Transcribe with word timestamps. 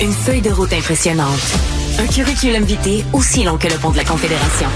Une 0.00 0.12
feuille 0.12 0.42
de 0.42 0.50
route 0.50 0.72
impressionnante. 0.72 1.40
Un 1.98 2.06
curriculum 2.06 2.62
vitae 2.62 3.02
aussi 3.12 3.42
long 3.42 3.58
que 3.58 3.66
le 3.66 3.74
pont 3.74 3.90
de 3.90 3.96
la 3.96 4.04
Confédération. 4.04 4.68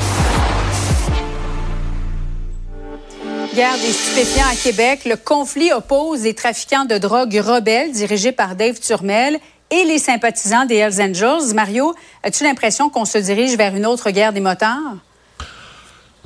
Guerre 3.54 3.74
des 3.74 3.92
stupéfiants 3.92 4.48
à 4.50 4.56
Québec, 4.56 5.04
le 5.04 5.16
conflit 5.16 5.72
oppose 5.72 6.22
les 6.22 6.34
trafiquants 6.34 6.86
de 6.86 6.98
drogue 6.98 7.40
rebelles 7.40 7.92
dirigés 7.92 8.32
par 8.32 8.56
Dave 8.56 8.80
Turmel 8.80 9.38
et 9.70 9.84
les 9.84 9.98
sympathisants 9.98 10.64
des 10.64 10.76
Hells 10.76 11.00
Angels. 11.00 11.54
Mario, 11.54 11.94
as-tu 12.24 12.42
l'impression 12.42 12.90
qu'on 12.90 13.04
se 13.04 13.18
dirige 13.18 13.56
vers 13.56 13.76
une 13.76 13.86
autre 13.86 14.10
guerre 14.10 14.32
des 14.32 14.40
motards? 14.40 14.96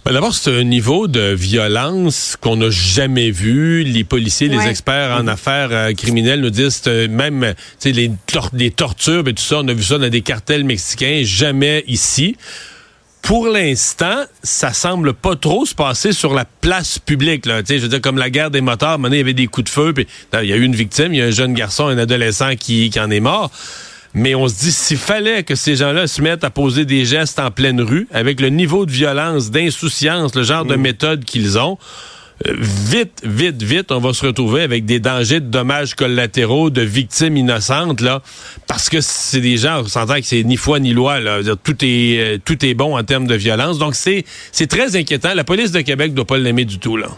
Ben, 0.05 0.13
d'abord, 0.13 0.35
c'est 0.35 0.55
un 0.55 0.65
niveau 0.65 1.09
de 1.09 1.33
violence 1.33 2.37
qu'on 2.39 2.57
n'a 2.57 2.69
jamais 2.69 3.31
vu. 3.31 3.85
Les 3.85 4.05
policiers, 4.05 4.49
les 4.49 4.67
experts 4.67 5.17
en 5.19 5.27
affaires 5.27 5.71
euh, 5.73 5.95
criminelles 5.95 6.43
nous 6.43 6.51
disent 6.51 6.83
euh, 6.89 7.09
même 7.09 7.55
les, 7.87 8.11
les 8.53 8.71
tortures 8.71 9.27
et 9.27 9.33
tout 9.33 9.43
ça, 9.43 9.61
on 9.61 9.69
a 9.69 9.73
vu 9.73 9.83
ça 9.83 9.97
dans 9.97 10.11
des 10.11 10.21
cartels 10.21 10.65
mexicains, 10.65 11.23
jamais 11.25 11.85
ici. 11.87 12.37
Pour 13.23 13.49
l'instant, 13.49 14.25
ça 14.43 14.75
semble 14.75 15.15
pas 15.15 15.37
trop 15.37 15.65
se 15.65 15.75
passer 15.75 16.13
sur 16.13 16.35
la 16.35 16.45
place 16.45 16.99
publique. 16.99 17.47
Là. 17.47 17.63
je 17.67 17.77
veux 17.77 17.89
dire, 17.89 18.03
comme 18.03 18.19
la 18.19 18.29
guerre 18.29 18.51
des 18.51 18.61
motards, 18.61 18.99
maintenant, 18.99 19.15
il 19.15 19.21
y 19.21 19.23
avait 19.23 19.33
des 19.33 19.47
coups 19.47 19.65
de 19.65 19.71
feu, 19.71 19.95
puis 19.95 20.07
il 20.35 20.47
y 20.47 20.53
a 20.53 20.57
eu 20.57 20.65
une 20.65 20.77
victime, 20.77 21.15
il 21.15 21.21
y 21.21 21.23
a 21.23 21.25
un 21.25 21.31
jeune 21.31 21.55
garçon, 21.55 21.87
un 21.87 21.97
adolescent 21.97 22.57
qui, 22.57 22.91
qui 22.91 23.01
en 23.01 23.11
est 23.11 23.21
mort. 23.21 23.51
Mais 24.15 24.35
on 24.37 24.47
se 24.47 24.55
dit, 24.61 24.73
s'il 24.73 24.97
fallait 24.97 25.43
que 25.43 25.57
ces 25.57 25.75
gens-là 25.75 26.07
se 26.07 26.23
mettent 26.23 26.45
à 26.45 26.51
poser 26.51 26.85
des 26.85 27.05
gestes 27.05 27.41
en 27.41 27.51
pleine 27.51 27.81
rue, 27.81 28.07
avec 28.13 28.41
le 28.41 28.49
niveau 28.49 28.87
de 28.87 28.93
violence, 28.93 29.51
d'insouciance, 29.51 30.35
le 30.37 30.45
genre 30.45 30.65
de 30.65 30.77
mm. 30.77 30.81
méthode 30.81 31.25
qu'ils 31.25 31.59
ont, 31.59 31.79
euh, 32.47 32.55
vite, 32.59 33.23
vite, 33.25 33.63
vite, 33.63 33.93
on 33.93 33.99
va 33.99 34.13
se 34.13 34.27
retrouver 34.27 34.63
avec 34.63 34.85
des 34.85 35.01
dangers 35.01 35.41
de 35.41 35.47
dommages 35.47 35.95
collatéraux, 35.95 36.71
de 36.71 36.83
victimes 36.83 37.37
innocentes, 37.37 38.01
là, 38.01 38.23
parce 38.67 38.89
que 38.89 39.01
c'est 39.01 39.41
des 39.41 39.57
gens, 39.57 39.83
on 39.83 39.89
s'entend 39.89 40.17
que 40.17 40.27
c'est 40.27 40.43
ni 40.43 40.57
foi 40.57 40.79
ni 40.79 40.93
loi, 40.93 41.21
là. 41.21 41.41
Tout 41.63 41.77
est, 41.85 42.19
euh, 42.19 42.39
tout 42.45 42.65
est 42.65 42.75
bon 42.75 42.97
en 42.97 43.03
termes 43.05 43.27
de 43.27 43.35
violence. 43.35 43.79
Donc, 43.79 43.95
c'est, 43.95 44.25
c'est 44.53 44.67
très 44.69 44.97
inquiétant. 44.97 45.35
La 45.35 45.45
police 45.45 45.73
de 45.73 45.81
Québec 45.81 46.11
ne 46.11 46.17
doit 46.17 46.25
pas 46.25 46.39
l'aimer 46.39 46.65
du 46.65 46.79
tout, 46.79 46.97
là. 46.97 47.09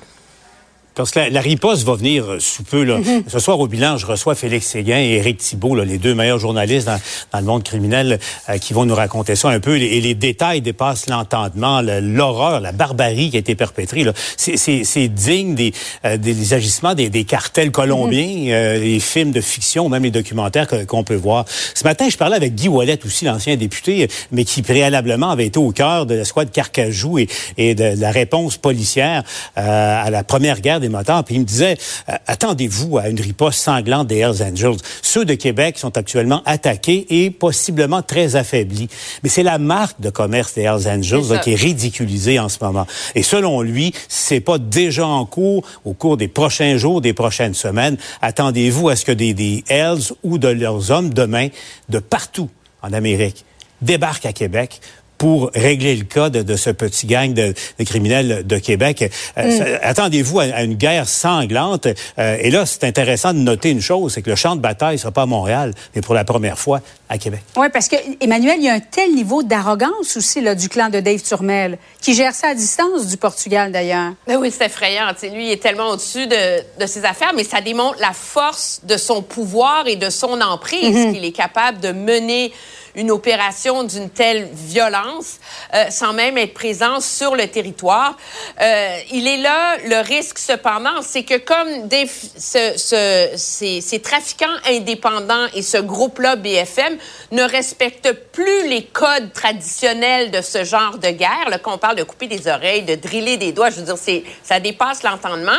Parce 0.96 1.10
que 1.10 1.20
la, 1.30 1.40
riposte 1.42 1.84
va 1.84 1.94
venir 1.94 2.24
euh, 2.24 2.40
sous 2.40 2.62
peu. 2.62 2.82
Là. 2.82 2.96
Mhm. 2.96 3.24
Ce 3.28 3.38
soir 3.38 3.60
au 3.60 3.66
bilan, 3.66 3.98
je 3.98 4.06
reçois 4.06 4.34
Félix 4.34 4.66
Séguin 4.66 4.98
et 4.98 5.16
Éric 5.16 5.36
Thibault, 5.36 5.74
là, 5.74 5.84
les 5.84 5.98
deux 5.98 6.14
meilleurs 6.14 6.38
journalistes 6.38 6.86
dans, 6.86 6.98
dans 7.32 7.40
le 7.40 7.44
monde 7.44 7.62
criminel, 7.62 8.18
euh, 8.48 8.56
qui 8.56 8.72
vont 8.72 8.86
nous 8.86 8.94
raconter 8.94 9.36
ça 9.36 9.50
un 9.50 9.60
peu. 9.60 9.76
Et 9.76 10.00
les 10.00 10.14
détails 10.14 10.62
dépassent 10.62 11.06
l'entendement, 11.10 11.82
l'horreur, 11.82 12.60
la 12.60 12.72
barbarie 12.72 13.28
qui 13.28 13.36
a 13.36 13.40
été 13.40 13.54
perpétrée. 13.54 14.06
C'est 14.38 15.08
digne 15.08 15.54
des, 15.54 15.74
euh, 16.06 16.16
des, 16.16 16.54
agissements 16.54 16.94
des, 16.94 17.10
des, 17.10 17.24
cartels 17.24 17.72
colombiens, 17.72 18.76
mhm. 18.76 18.80
les 18.80 18.98
films 18.98 19.32
de 19.32 19.42
fiction, 19.42 19.90
même 19.90 20.04
les 20.04 20.10
documentaires 20.10 20.66
qu'on 20.86 21.04
peut 21.04 21.14
voir. 21.14 21.44
Ce 21.74 21.84
matin, 21.84 22.08
je 22.08 22.16
parlais 22.16 22.36
avec 22.36 22.54
Guy 22.54 22.68
Wallet 22.68 23.00
aussi, 23.04 23.26
l'ancien 23.26 23.56
député, 23.56 24.08
mais 24.32 24.44
qui 24.44 24.62
préalablement 24.62 25.28
avait 25.28 25.46
été 25.46 25.58
au 25.58 25.72
cœur 25.72 26.06
de 26.06 26.14
l'escouade 26.14 26.50
Carcajou 26.50 27.18
et, 27.18 27.28
et 27.58 27.74
de 27.74 28.00
la 28.00 28.10
réponse 28.10 28.56
policière 28.56 29.24
à 29.56 30.08
la 30.10 30.24
première 30.24 30.60
guerre 30.60 30.80
puis 31.24 31.34
il 31.36 31.40
me 31.40 31.44
disait, 31.44 31.76
euh, 32.08 32.14
attendez-vous 32.26 32.98
à 32.98 33.08
une 33.08 33.20
riposte 33.20 33.60
sanglante 33.60 34.08
des 34.08 34.18
Hells 34.18 34.42
Angels. 34.42 34.76
Ceux 35.02 35.24
de 35.24 35.34
Québec 35.34 35.78
sont 35.78 35.96
actuellement 35.96 36.42
attaqués 36.44 37.06
et 37.10 37.30
possiblement 37.30 38.02
très 38.02 38.36
affaiblis. 38.36 38.88
Mais 39.22 39.28
c'est 39.28 39.42
la 39.42 39.58
marque 39.58 40.00
de 40.00 40.10
commerce 40.10 40.54
des 40.54 40.62
Hells 40.62 40.88
Angels 40.88 41.40
qui 41.42 41.52
est 41.52 41.56
ridiculisée 41.56 42.38
en 42.38 42.48
ce 42.48 42.58
moment. 42.62 42.86
Et 43.14 43.22
selon 43.22 43.62
lui, 43.62 43.92
c'est 44.08 44.40
pas 44.40 44.58
déjà 44.58 45.06
en 45.06 45.24
cours 45.26 45.64
au 45.84 45.92
cours 45.92 46.16
des 46.16 46.28
prochains 46.28 46.76
jours, 46.76 47.00
des 47.00 47.12
prochaines 47.12 47.54
semaines. 47.54 47.96
Attendez-vous 48.22 48.88
à 48.88 48.96
ce 48.96 49.04
que 49.04 49.12
des, 49.12 49.34
des 49.34 49.64
Hells 49.68 50.12
ou 50.22 50.38
de 50.38 50.48
leurs 50.48 50.90
hommes 50.90 51.12
demain, 51.12 51.48
de 51.88 51.98
partout 51.98 52.50
en 52.82 52.92
Amérique, 52.92 53.44
débarquent 53.82 54.26
à 54.26 54.32
Québec 54.32 54.80
pour 55.18 55.50
régler 55.54 55.96
le 55.96 56.04
cas 56.04 56.30
de, 56.30 56.56
ce 56.56 56.70
petit 56.70 57.06
gang 57.06 57.32
de, 57.32 57.54
criminels 57.84 58.46
de 58.46 58.58
Québec. 58.58 59.10
Euh, 59.38 59.42
mm. 59.42 59.78
Attendez-vous 59.82 60.40
à, 60.40 60.62
une 60.62 60.74
guerre 60.74 61.08
sanglante. 61.08 61.86
Euh, 62.18 62.36
et 62.40 62.50
là, 62.50 62.66
c'est 62.66 62.84
intéressant 62.84 63.32
de 63.32 63.38
noter 63.38 63.70
une 63.70 63.80
chose, 63.80 64.14
c'est 64.14 64.22
que 64.22 64.30
le 64.30 64.36
champ 64.36 64.56
de 64.56 64.60
bataille 64.60 64.96
ne 64.96 65.00
sera 65.00 65.12
pas 65.12 65.22
à 65.22 65.26
Montréal, 65.26 65.72
mais 65.94 66.02
pour 66.02 66.14
la 66.14 66.24
première 66.24 66.58
fois 66.58 66.80
à 67.08 67.18
Québec. 67.18 67.40
Oui, 67.56 67.68
parce 67.72 67.88
que 67.88 67.96
Emmanuel, 68.20 68.56
il 68.58 68.64
y 68.64 68.68
a 68.68 68.74
un 68.74 68.80
tel 68.80 69.14
niveau 69.14 69.42
d'arrogance 69.42 70.16
aussi 70.16 70.40
là, 70.40 70.54
du 70.54 70.68
clan 70.68 70.88
de 70.88 71.00
Dave 71.00 71.22
Turmel, 71.22 71.78
qui 72.00 72.14
gère 72.14 72.34
ça 72.34 72.48
à 72.48 72.54
distance 72.54 73.06
du 73.06 73.16
Portugal 73.16 73.70
d'ailleurs. 73.70 74.12
Ben 74.26 74.36
oui, 74.36 74.52
c'est 74.56 74.66
effrayant. 74.66 75.06
lui, 75.22 75.46
il 75.46 75.52
est 75.52 75.62
tellement 75.62 75.90
au-dessus 75.90 76.26
de, 76.26 76.80
de, 76.80 76.86
ses 76.86 77.04
affaires, 77.04 77.32
mais 77.34 77.44
ça 77.44 77.60
démontre 77.60 77.98
la 78.00 78.12
force 78.12 78.80
de 78.82 78.96
son 78.96 79.22
pouvoir 79.22 79.86
et 79.86 79.96
de 79.96 80.10
son 80.10 80.40
emprise 80.40 80.96
mm-hmm. 80.96 81.12
qu'il 81.12 81.24
est 81.24 81.32
capable 81.32 81.80
de 81.80 81.92
mener 81.92 82.52
une 82.96 83.10
opération 83.10 83.84
d'une 83.84 84.10
telle 84.10 84.48
violence 84.52 85.38
euh, 85.74 85.90
sans 85.90 86.14
même 86.14 86.38
être 86.38 86.54
présent 86.54 87.00
sur 87.00 87.36
le 87.36 87.46
territoire. 87.46 88.16
Euh, 88.60 88.98
il 89.12 89.28
est 89.28 89.36
là, 89.36 89.76
le 89.84 90.00
risque 90.00 90.38
cependant, 90.38 91.02
c'est 91.02 91.22
que 91.22 91.36
comme 91.36 91.88
des, 91.88 92.06
ce, 92.06 92.72
ce, 92.76 93.28
ces, 93.36 93.80
ces, 93.82 94.00
trafiquants 94.00 94.46
indépendants 94.66 95.46
et 95.54 95.62
ce 95.62 95.76
groupe-là, 95.78 96.36
BFM, 96.36 96.96
ne 97.32 97.42
respectent 97.42 98.12
plus 98.32 98.68
les 98.68 98.84
codes 98.84 99.32
traditionnels 99.32 100.30
de 100.30 100.40
ce 100.40 100.64
genre 100.64 100.96
de 100.98 101.10
guerre, 101.10 101.50
là, 101.50 101.58
qu'on 101.58 101.78
parle 101.78 101.96
de 101.96 102.02
couper 102.02 102.26
des 102.26 102.48
oreilles, 102.48 102.82
de 102.82 102.94
driller 102.94 103.36
des 103.36 103.52
doigts, 103.52 103.70
je 103.70 103.76
veux 103.76 103.82
dire, 103.82 103.98
c'est, 103.98 104.24
ça 104.42 104.58
dépasse 104.58 105.02
l'entendement. 105.02 105.52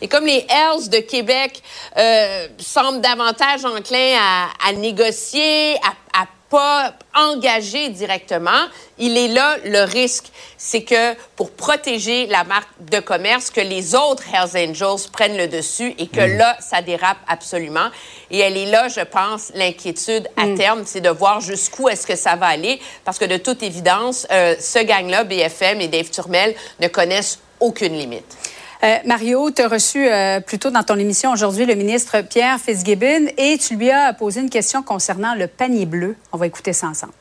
Et 0.00 0.08
comme 0.08 0.24
les 0.24 0.46
Hells 0.48 0.88
de 0.88 1.00
Québec 1.00 1.62
euh, 1.98 2.48
semblent 2.58 3.02
davantage 3.02 3.64
enclins 3.64 4.16
à, 4.18 4.68
à 4.68 4.72
négocier, 4.72 5.74
à, 5.76 6.22
à 6.22 6.26
pas 6.50 6.94
engagé 7.14 7.90
directement, 7.90 8.66
il 8.98 9.16
est 9.16 9.28
là 9.28 9.56
le 9.64 9.82
risque, 9.82 10.26
c'est 10.56 10.82
que 10.82 11.14
pour 11.36 11.50
protéger 11.50 12.26
la 12.26 12.44
marque 12.44 12.68
de 12.80 13.00
commerce, 13.00 13.50
que 13.50 13.60
les 13.60 13.94
autres 13.94 14.24
Hells 14.32 14.70
Angels 14.70 15.10
prennent 15.12 15.36
le 15.36 15.46
dessus 15.46 15.94
et 15.98 16.06
que 16.06 16.20
mm. 16.20 16.38
là, 16.38 16.56
ça 16.60 16.80
dérape 16.80 17.18
absolument. 17.28 17.88
Et 18.30 18.38
elle 18.38 18.56
est 18.56 18.70
là, 18.70 18.88
je 18.88 19.00
pense, 19.00 19.52
l'inquiétude 19.54 20.28
à 20.36 20.46
mm. 20.46 20.58
terme, 20.58 20.82
c'est 20.86 21.00
de 21.00 21.10
voir 21.10 21.40
jusqu'où 21.40 21.88
est-ce 21.88 22.06
que 22.06 22.16
ça 22.16 22.36
va 22.36 22.46
aller, 22.46 22.80
parce 23.04 23.18
que 23.18 23.24
de 23.24 23.36
toute 23.36 23.62
évidence, 23.62 24.26
euh, 24.30 24.54
ce 24.58 24.78
gang-là, 24.78 25.24
BFM 25.24 25.80
et 25.80 25.88
Dave 25.88 26.10
Turmel, 26.10 26.54
ne 26.80 26.88
connaissent 26.88 27.40
aucune 27.60 27.94
limite. 27.94 28.36
Euh, 28.84 28.96
Mario, 29.06 29.50
tu 29.50 29.60
as 29.60 29.68
reçu 29.68 30.06
euh, 30.06 30.38
plus 30.38 30.60
tôt 30.60 30.70
dans 30.70 30.84
ton 30.84 30.96
émission 30.96 31.32
aujourd'hui 31.32 31.66
le 31.66 31.74
ministre 31.74 32.22
Pierre 32.22 32.58
Fitzgibbon 32.60 33.26
et 33.36 33.58
tu 33.58 33.74
lui 33.74 33.90
as 33.90 34.12
posé 34.12 34.40
une 34.40 34.50
question 34.50 34.84
concernant 34.84 35.34
le 35.34 35.48
panier 35.48 35.84
bleu. 35.84 36.14
On 36.32 36.36
va 36.36 36.46
écouter 36.46 36.72
ça 36.72 36.86
ensemble. 36.86 37.12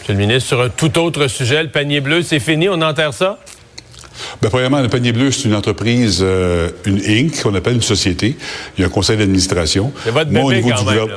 Monsieur 0.00 0.12
le 0.12 0.20
ministre, 0.20 0.48
sur 0.48 0.62
un 0.62 0.68
tout 0.68 0.96
autre 0.98 1.26
sujet, 1.26 1.60
le 1.60 1.70
panier 1.70 2.00
bleu, 2.00 2.22
c'est 2.22 2.38
fini, 2.38 2.68
on 2.68 2.80
enterre 2.80 3.14
ça? 3.14 3.40
Bien, 4.40 4.48
premièrement, 4.48 4.80
le 4.80 4.88
panier 4.88 5.10
bleu, 5.10 5.32
c'est 5.32 5.48
une 5.48 5.56
entreprise, 5.56 6.20
euh, 6.22 6.70
une 6.84 7.00
Inc., 7.04 7.42
qu'on 7.42 7.54
appelle 7.54 7.74
une 7.74 7.82
société. 7.82 8.36
Il 8.76 8.82
y 8.82 8.84
a 8.84 8.86
un 8.86 8.90
conseil 8.90 9.16
d'administration. 9.16 9.92
C'est 10.04 10.12
votre 10.12 10.30
bébé, 10.30 10.44
au 10.44 10.52
niveau 10.52 10.70
quand 10.70 10.84
du 10.84 10.94
même, 10.94 11.08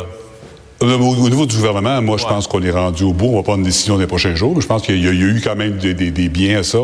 Au 0.82 1.30
niveau 1.30 1.46
du 1.46 1.56
gouvernement, 1.56 2.02
moi, 2.02 2.18
je 2.18 2.26
pense 2.26 2.48
qu'on 2.48 2.62
est 2.64 2.72
rendu 2.72 3.04
au 3.04 3.14
bout. 3.14 3.28
On 3.28 3.36
va 3.36 3.44
prendre 3.44 3.60
une 3.60 3.66
décision 3.66 3.96
dans 3.96 4.02
les 4.02 4.08
prochains 4.08 4.34
jours. 4.34 4.60
Je 4.60 4.68
pense 4.68 4.82
qu'il 4.82 5.04
y, 5.04 5.08
a 5.08 5.12
eu 5.12 5.42
quand 5.44 5.56
même 5.56 5.78
des 5.78 6.30
biens 6.30 6.60
à 6.60 6.64
ça. 6.64 6.80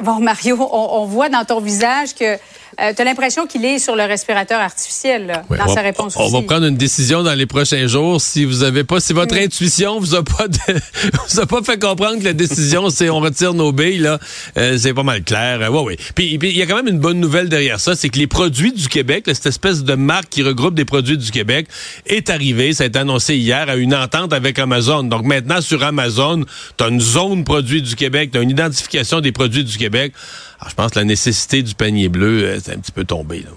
Bon, 0.00 0.20
Mario, 0.20 0.56
on, 0.60 1.04
voit 1.06 1.28
dans 1.28 1.44
ton 1.44 1.60
visage 1.60 2.14
que 2.14 2.38
euh, 2.80 2.92
tu 2.94 3.02
as 3.02 3.04
l'impression 3.04 3.46
qu'il 3.46 3.64
est 3.64 3.78
sur 3.78 3.96
le 3.96 4.04
respirateur 4.04 4.60
artificiel 4.60 5.42
dans 5.50 5.68
sa 5.68 5.80
réponse. 5.80 6.14
On, 6.16 6.28
va 6.28 6.42
prendre 6.42 6.66
une 6.66 6.76
décision 6.76 7.22
dans 7.22 7.34
les 7.34 7.46
prochains 7.46 7.86
jours. 7.86 8.20
Si 8.20 8.44
vous 8.44 8.62
avez 8.62 8.84
pas, 8.84 9.00
si 9.00 9.12
votre 9.12 9.36
intuition 9.36 9.98
vous 9.98 10.14
a 10.14 10.22
pas, 10.22 10.46
vous 11.28 11.40
a 11.40 11.46
pas 11.46 11.62
fait 11.62 11.80
comprendre 11.80 12.18
que 12.18 12.24
la 12.24 12.32
décision 12.32 12.90
c'est 12.90 13.10
on 13.10 13.20
retire 13.20 13.54
nos 13.54 13.72
billes 13.72 13.98
là, 13.98 14.18
euh, 14.56 14.76
c'est 14.78 14.94
pas 14.94 15.02
mal 15.02 15.22
clair. 15.22 15.60
Euh, 15.62 15.68
ouais, 15.68 15.82
ouais. 15.82 15.98
Puis 16.14 16.38
il 16.40 16.56
y 16.56 16.62
a 16.62 16.66
quand 16.66 16.76
même 16.76 16.88
une 16.88 17.00
bonne 17.00 17.20
nouvelle 17.20 17.48
derrière 17.48 17.80
ça, 17.80 17.94
c'est 17.94 18.08
que 18.08 18.18
les 18.18 18.26
produits 18.26 18.72
du 18.72 18.88
Québec, 18.88 19.24
cette 19.26 19.46
espèce 19.46 19.84
de 19.84 19.94
marque 19.94 20.28
qui 20.28 20.42
regroupe 20.42 20.74
des 20.74 20.84
produits 20.84 21.18
du 21.18 21.30
Québec, 21.30 21.66
est 22.06 22.30
arrivée. 22.30 22.72
Ça 22.72 22.84
a 22.84 22.86
été 22.86 22.98
annoncé 22.98 23.36
hier 23.36 23.68
à 23.68 23.76
une 23.76 23.94
entente 23.94 24.32
avec 24.32 24.58
Amazon. 24.58 25.02
Donc 25.02 25.24
maintenant 25.24 25.60
sur 25.60 25.82
Amazon, 25.82 26.44
tu 26.76 26.84
as 26.84 26.88
une 26.88 27.00
zone 27.00 27.44
produits 27.44 27.82
du 27.82 27.96
Québec, 27.96 28.30
tu 28.32 28.38
as 28.38 28.42
une 28.42 28.50
identification 28.50 29.20
des 29.20 29.32
produits 29.32 29.64
du 29.64 29.76
Québec. 29.76 30.12
Alors, 30.60 30.70
je 30.70 30.74
pense 30.74 30.90
que 30.92 30.98
la 30.98 31.04
nécessité 31.04 31.62
du 31.62 31.74
panier 31.74 32.08
bleu, 32.08 32.44
euh, 32.44 32.58
c'est 32.62 32.72
un 32.72 32.78
petit 32.78 32.92
peu 32.92 33.04
tombé. 33.04 33.40
Là. 33.40 33.50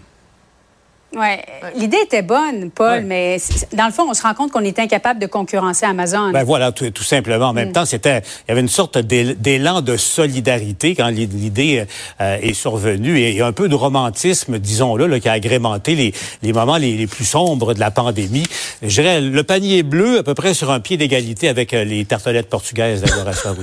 Ouais. 1.13 1.43
L'idée 1.75 1.97
était 2.05 2.21
bonne, 2.21 2.71
Paul, 2.71 3.03
mais 3.03 3.37
dans 3.73 3.85
le 3.85 3.91
fond, 3.91 4.05
on 4.09 4.13
se 4.13 4.21
rend 4.21 4.33
compte 4.33 4.51
qu'on 4.51 4.63
est 4.63 4.79
incapable 4.79 5.19
de 5.19 5.25
concurrencer 5.25 5.85
Amazon. 5.85 6.31
Ben 6.31 6.45
voilà, 6.45 6.71
tout, 6.71 7.03
simplement. 7.03 7.47
En 7.47 7.53
même 7.53 7.69
mm. 7.69 7.73
temps, 7.73 7.85
c'était, 7.85 8.19
il 8.19 8.49
y 8.49 8.51
avait 8.51 8.61
une 8.61 8.69
sorte 8.69 8.97
d'élan 8.97 9.81
de 9.81 9.97
solidarité 9.97 10.95
quand 10.95 11.07
l'idée 11.07 11.85
euh, 12.21 12.37
est 12.41 12.53
survenue 12.53 13.19
et, 13.19 13.41
un 13.41 13.51
peu 13.51 13.67
de 13.67 13.75
romantisme, 13.75 14.57
disons-le, 14.57 15.19
qui 15.19 15.27
a 15.27 15.33
agrémenté 15.33 15.95
les, 15.95 16.13
les 16.43 16.53
moments 16.53 16.77
les, 16.77 17.07
plus 17.07 17.25
sombres 17.25 17.73
de 17.73 17.79
la 17.81 17.91
pandémie. 17.91 18.45
Je 18.81 19.01
dirais 19.01 19.19
le 19.19 19.43
panier 19.43 19.83
bleu 19.83 20.19
à 20.19 20.23
peu 20.23 20.33
près 20.33 20.53
sur 20.53 20.71
un 20.71 20.79
pied 20.79 20.95
d'égalité 20.95 21.49
avec 21.49 21.73
euh, 21.73 21.83
les 21.83 22.05
tartelettes 22.05 22.49
portugaises 22.49 23.01
d'Adoration 23.01 23.55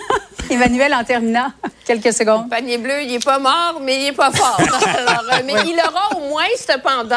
Emmanuel, 0.50 0.94
en 0.94 1.04
terminant, 1.04 1.52
quelques 1.86 2.12
secondes. 2.12 2.44
Le 2.44 2.50
panier 2.50 2.78
bleu, 2.78 3.02
il 3.02 3.12
n'est 3.12 3.18
pas 3.18 3.38
mort, 3.38 3.80
mais 3.80 3.96
il 3.98 4.04
n'est 4.04 4.12
pas 4.12 4.30
fort. 4.30 4.60
Euh, 4.96 5.42
mais 5.44 5.54
il 5.66 5.76
aura 5.78 6.16
au 6.16 6.28
moins, 6.28 6.44
cependant, 6.56 7.16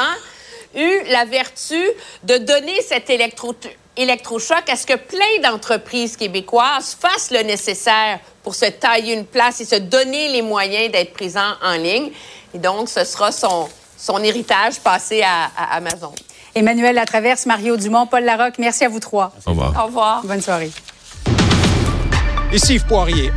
eu 0.75 1.04
la 1.10 1.25
vertu 1.25 1.81
de 2.24 2.38
donner 2.38 2.81
cet 2.81 3.10
électro 3.10 3.56
électrochoc 3.98 4.69
à 4.69 4.75
ce 4.75 4.86
que 4.86 4.95
plein 4.95 5.42
d'entreprises 5.50 6.16
québécoises 6.18 6.98
fassent 7.00 7.31
le 7.31 7.42
nécessaire 7.42 8.19
pour 8.44 8.56
se 8.56 8.66
tailler 8.66 9.13
une 9.13 9.25
place 9.25 9.62
et 9.62 9.66
se 9.66 9.75
donner 9.75 10.30
les 10.30 10.42
moyens 10.42 10.92
d'être 10.92 11.13
présents 11.13 11.54
en 11.63 11.74
ligne. 11.74 12.12
Et 12.54 12.57
donc, 12.57 12.89
ce 12.89 13.04
sera 13.04 13.31
son, 13.31 13.69
son 13.98 14.21
héritage 14.24 14.80
passé 14.80 15.21
à, 15.21 15.50
à 15.57 15.75
Amazon. 15.77 16.13
Emmanuel 16.56 16.95
Latraverse, 16.95 17.45
Mario 17.45 17.77
Dumont, 17.77 18.07
Paul 18.07 18.24
Larocque, 18.24 18.57
merci 18.57 18.86
à 18.86 18.89
vous 18.89 19.00
trois. 19.00 19.31
Au 19.45 19.51
revoir. 19.51 19.74
Au 19.77 19.86
revoir. 19.88 20.21
Bonne 20.24 20.42
soirée. 20.42 20.71
Ici 22.51 22.75
Yves 22.75 22.86
Poirier. 22.86 23.31